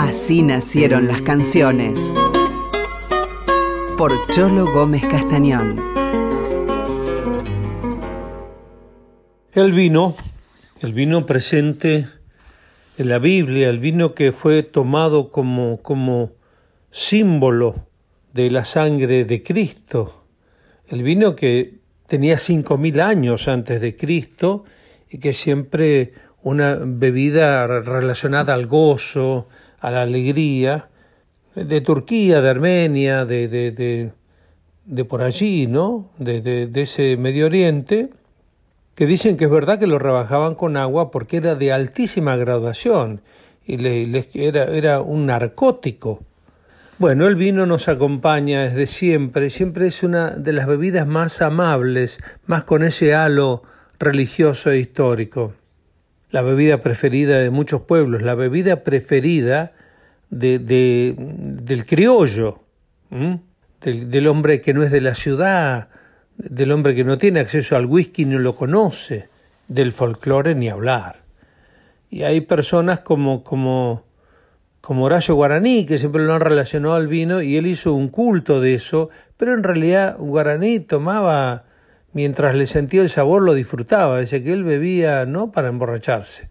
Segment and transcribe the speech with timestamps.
[0.00, 1.98] Así nacieron las canciones.
[3.96, 5.74] Por Cholo Gómez Castañón.
[9.52, 10.14] El vino,
[10.82, 12.06] el vino presente
[12.96, 16.30] en la Biblia, el vino que fue tomado como, como
[16.92, 17.88] símbolo
[18.32, 20.26] de la sangre de Cristo,
[20.86, 24.62] el vino que tenía cinco mil años antes de Cristo
[25.10, 29.48] y que siempre una bebida relacionada al gozo,
[29.80, 30.88] a la alegría,
[31.54, 34.12] de Turquía, de Armenia, de, de,
[34.84, 36.10] de, por allí, ¿no?
[36.18, 38.10] De, ese Medio Oriente,
[38.94, 43.20] que dicen que es verdad que lo rebajaban con agua porque era de altísima graduación
[43.64, 46.20] y le, era, era un narcótico.
[46.98, 52.18] Bueno, el vino nos acompaña desde siempre, siempre es una de las bebidas más amables,
[52.46, 53.62] más con ese halo
[54.00, 55.52] religioso e histórico
[56.30, 59.72] la bebida preferida de muchos pueblos, la bebida preferida
[60.30, 62.60] de, del criollo,
[63.10, 65.88] del, del, hombre que no es de la ciudad,
[66.36, 69.28] del hombre que no tiene acceso al whisky ni lo conoce,
[69.68, 71.22] del folclore ni hablar.
[72.10, 74.04] Y hay personas como, como,
[74.80, 78.60] como Horacio Guaraní, que siempre lo han relacionado al vino, y él hizo un culto
[78.60, 81.64] de eso, pero en realidad Guaraní tomaba
[82.12, 86.48] mientras le sentía el sabor lo disfrutaba, dice que él bebía no para emborracharse,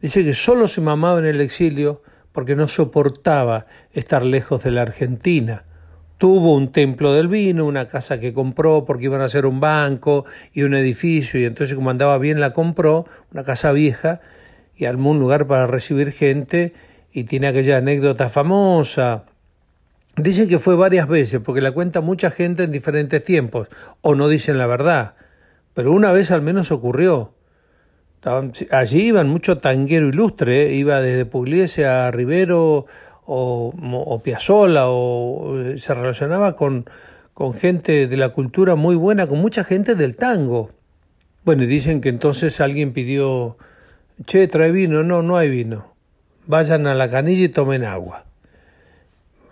[0.00, 4.82] dice que solo se mamaba en el exilio porque no soportaba estar lejos de la
[4.82, 5.64] Argentina.
[6.18, 10.24] Tuvo un templo del vino, una casa que compró porque iban a hacer un banco
[10.52, 14.20] y un edificio y entonces como andaba bien la compró, una casa vieja
[14.76, 16.74] y armó un lugar para recibir gente
[17.12, 19.26] y tiene aquella anécdota famosa
[20.18, 23.68] Dicen que fue varias veces, porque la cuenta mucha gente en diferentes tiempos,
[24.00, 25.14] o no dicen la verdad,
[25.74, 27.34] pero una vez al menos ocurrió.
[28.72, 30.74] allí iban mucho tanguero ilustre, ¿eh?
[30.74, 32.86] iba desde Pugliese a Rivero
[33.26, 36.90] o, o Piazzolla, o se relacionaba con,
[37.32, 40.70] con gente de la cultura muy buena, con mucha gente del tango.
[41.44, 43.56] Bueno, y dicen que entonces alguien pidió,
[44.26, 45.94] che, trae vino, no, no hay vino,
[46.46, 48.27] vayan a la canilla y tomen agua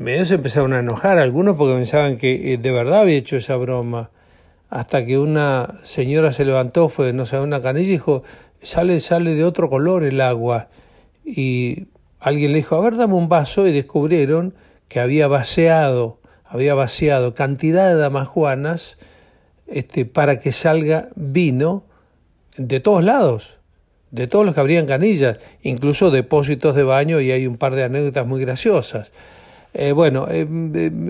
[0.00, 3.56] medio se empezaron a enojar algunos porque pensaban que eh, de verdad había hecho esa
[3.56, 4.10] broma.
[4.70, 8.22] Hasta que una señora se levantó, fue, no sé, una canilla y dijo,
[8.62, 10.68] sale, sale de otro color el agua.
[11.24, 14.54] Y alguien le dijo, a ver, dame un vaso y descubrieron
[14.88, 18.96] que había vaciado, había vaciado cantidad de damajuanas
[19.66, 21.84] este, para que salga vino
[22.56, 23.58] de todos lados,
[24.12, 27.84] de todos los que abrían canillas, incluso depósitos de baño y hay un par de
[27.84, 29.12] anécdotas muy graciosas.
[29.72, 30.46] Eh, bueno, eh,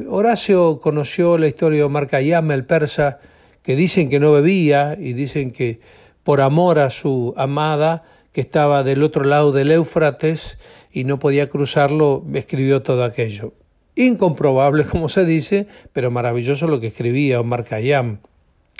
[0.08, 3.18] Horacio conoció la historia de Omar Khayyam, el persa,
[3.62, 5.80] que dicen que no bebía y dicen que
[6.24, 10.58] por amor a su amada, que estaba del otro lado del Éufrates
[10.92, 13.54] y no podía cruzarlo, escribió todo aquello.
[13.96, 18.18] Incomprobable, como se dice, pero maravilloso lo que escribía Omar Khayyam.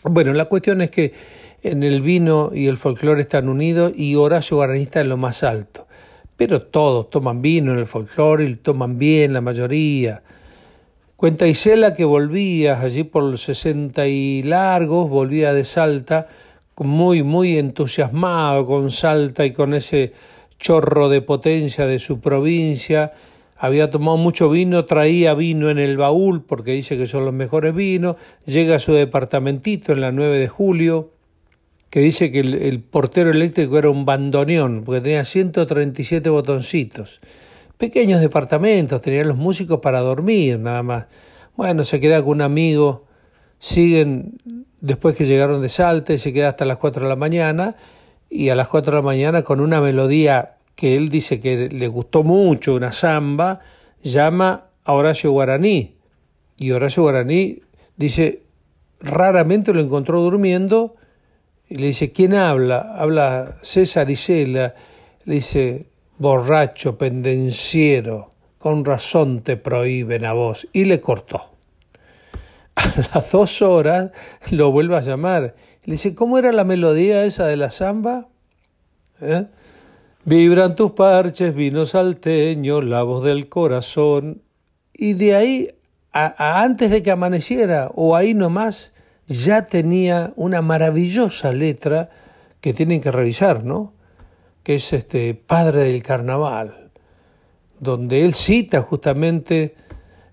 [0.04, 1.12] Bueno, la cuestión es que
[1.62, 5.42] en el vino y el folclore están unidos y Horacio Guaraní está en lo más
[5.42, 5.86] alto
[6.40, 10.22] pero todos toman vino en el folclore y toman bien la mayoría.
[11.14, 16.28] Cuenta Isela que volvía allí por los sesenta y largos, volvía de Salta,
[16.78, 20.14] muy, muy entusiasmado con Salta y con ese
[20.58, 23.12] chorro de potencia de su provincia.
[23.58, 27.74] Había tomado mucho vino, traía vino en el baúl porque dice que son los mejores
[27.74, 28.16] vinos.
[28.46, 31.10] Llega a su departamentito en la 9 de julio,
[31.90, 37.20] que dice que el, portero eléctrico era un bandoneón, porque tenía 137 botoncitos.
[37.76, 41.06] Pequeños departamentos, tenían los músicos para dormir nada más.
[41.56, 43.06] Bueno, se queda con un amigo,
[43.58, 44.38] siguen
[44.80, 47.76] después que llegaron de Salta y se queda hasta las 4 de la mañana,
[48.30, 51.88] y a las 4 de la mañana con una melodía que él dice que le
[51.88, 53.60] gustó mucho, una samba,
[54.00, 55.96] llama a Horacio Guaraní.
[56.56, 57.62] Y Horacio Guaraní
[57.96, 58.44] dice,
[59.00, 60.94] raramente lo encontró durmiendo,
[61.70, 62.96] y le dice, ¿quién habla?
[62.98, 64.74] Habla César Isela.
[65.24, 65.86] Le dice,
[66.18, 70.66] borracho, pendenciero, con razón te prohíben a vos.
[70.72, 71.40] Y le cortó.
[72.74, 74.10] A las dos horas
[74.50, 75.54] lo vuelve a llamar.
[75.84, 78.26] Le dice, ¿cómo era la melodía esa de la samba?
[79.20, 79.46] ¿Eh?
[80.24, 84.42] Vibran tus parches, vino salteño, la voz del corazón.
[84.92, 85.70] Y de ahí,
[86.12, 88.92] a antes de que amaneciera, o ahí nomás,
[89.30, 92.10] ya tenía una maravillosa letra
[92.60, 93.92] que tienen que revisar, ¿no?
[94.64, 96.90] Que es este Padre del Carnaval,
[97.78, 99.76] donde él cita justamente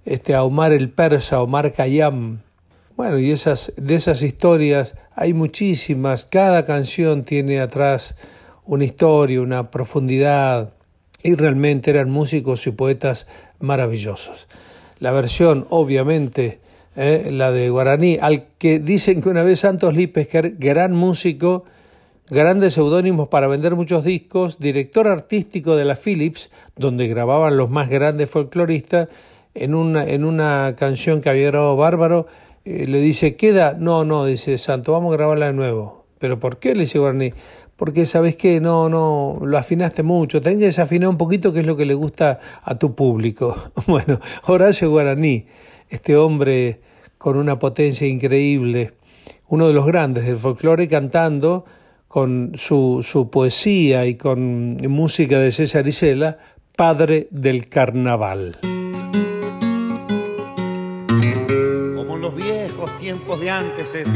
[0.04, 2.42] este, a Omar el Persa, Omar Khayyam.
[2.96, 8.16] Bueno, y esas, de esas historias hay muchísimas, cada canción tiene atrás
[8.66, 10.74] una historia, una profundidad.
[11.22, 13.28] y realmente eran músicos y poetas
[13.60, 14.48] maravillosos.
[15.00, 16.60] La versión, obviamente,
[16.98, 20.28] eh, la de Guaraní, al que dicen que una vez Santos Lipes,
[20.58, 21.64] gran músico,
[22.30, 27.88] grandes seudónimos para vender muchos discos, director artístico de la Philips, donde grababan los más
[27.90, 29.10] grandes folcloristas,
[29.54, 32.26] en una, en una canción que había grabado Bárbaro,
[32.66, 36.06] eh, le dice, queda, no, no, dice Santo, vamos a grabarla de nuevo.
[36.20, 36.74] ¿Pero por qué?
[36.74, 37.32] Le dice Guaraní
[37.78, 41.66] porque sabes que no, no, lo afinaste mucho, tenés que desafinar un poquito, que es
[41.68, 43.56] lo que le gusta a tu público.
[43.88, 45.46] Bueno, Horacio Guaraní,
[45.90, 46.80] este hombre
[47.18, 48.94] con una potencia increíble,
[49.48, 51.66] uno de los grandes del folclore, cantando
[52.08, 56.38] con su, su poesía y con música de César Isela,
[56.76, 58.58] padre del carnaval.
[61.96, 64.08] Como en los viejos tiempos de antes, es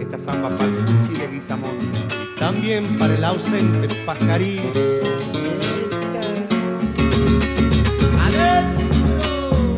[0.00, 0.70] esta samba para
[1.06, 4.62] Chile Guizamón también para el ausente pajarín.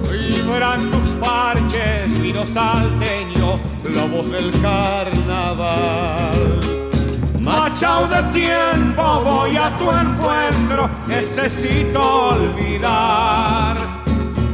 [0.08, 0.54] Primo
[2.52, 3.60] salteño,
[3.94, 6.40] la voz del carnaval.
[7.40, 13.76] Machao de tiempo, voy a tu encuentro, necesito olvidar.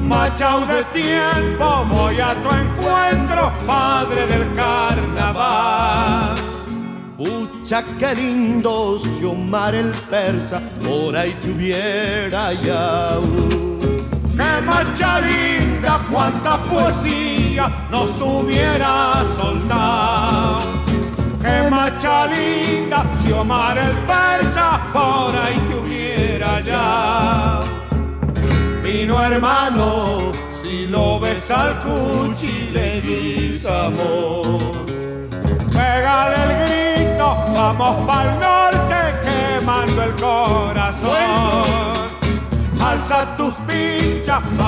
[0.02, 6.34] Machao de tiempo, voy a tu encuentro, padre del carnaval.
[7.16, 13.18] Pucha, qué lindo si Omar el persa por ahí te hubiera ya.
[14.36, 20.60] Qué marcha linda, cuánta poesía nos hubiera soltado.
[21.40, 27.60] Qué marcha linda si Omar el persa por ahí te hubiera ya.
[28.82, 30.32] Vino hermano,
[30.62, 33.02] si lo ves al cuchi le
[33.68, 34.84] amor.
[35.70, 40.63] Pégale el grito vamos pa'l norte quemando el corazón.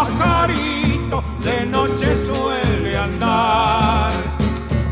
[0.00, 4.12] pajarito de noche suele andar.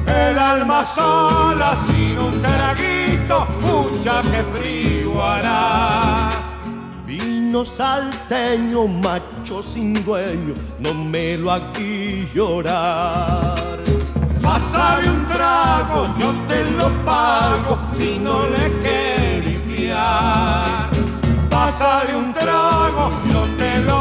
[0.07, 6.29] El alma sola sin un traguito, mucha que frío hará.
[7.07, 13.79] Vino salteño, macho sin dueño, no me lo aquí llorar.
[14.43, 20.89] Pásale un trago, yo te lo pago si no le quieres fiar.
[21.51, 23.98] Pásale un trago, yo te lo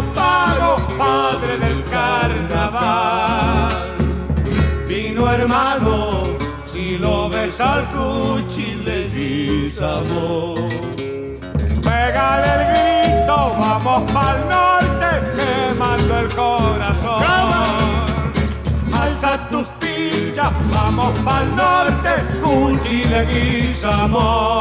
[9.81, 10.59] amor.
[11.83, 17.24] Pégale el grito, vamos pa'l norte, quemando el corazón.
[18.94, 24.57] Alza tus pillas, vamos pa'l norte, cuchi le amor.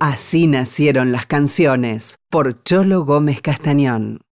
[0.00, 4.20] Así nacieron las canciones por Cholo Gómez Castañón.